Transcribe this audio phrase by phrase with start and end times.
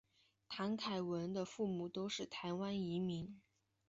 [0.49, 3.39] 谭凯文父母都是台湾移民。